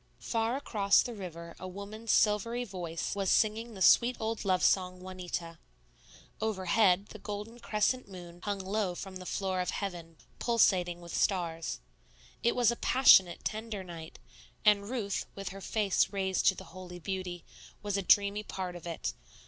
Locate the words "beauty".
16.97-17.45